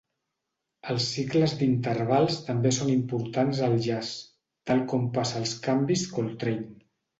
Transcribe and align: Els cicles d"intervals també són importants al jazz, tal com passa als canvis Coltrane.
Els 0.93 1.09
cicles 1.17 1.53
d"intervals 1.59 2.39
també 2.47 2.71
són 2.79 2.89
importants 2.95 3.61
al 3.69 3.77
jazz, 3.89 4.11
tal 4.73 4.83
com 4.95 5.07
passa 5.21 5.41
als 5.45 5.57
canvis 5.69 6.11
Coltrane. 6.19 6.69